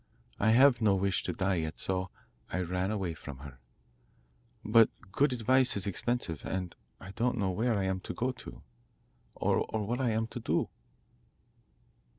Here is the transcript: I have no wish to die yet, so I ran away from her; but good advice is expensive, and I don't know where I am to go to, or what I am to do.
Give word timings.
I 0.39 0.49
have 0.49 0.81
no 0.81 0.95
wish 0.95 1.21
to 1.25 1.31
die 1.31 1.57
yet, 1.61 1.79
so 1.79 2.09
I 2.51 2.61
ran 2.61 2.89
away 2.89 3.13
from 3.13 3.37
her; 3.37 3.59
but 4.65 4.89
good 5.11 5.31
advice 5.31 5.77
is 5.77 5.85
expensive, 5.85 6.43
and 6.43 6.75
I 6.99 7.11
don't 7.11 7.37
know 7.37 7.51
where 7.51 7.77
I 7.77 7.83
am 7.83 7.99
to 7.99 8.13
go 8.15 8.31
to, 8.31 8.63
or 9.35 9.59
what 9.85 9.99
I 10.01 10.09
am 10.09 10.25
to 10.29 10.39
do. 10.39 10.69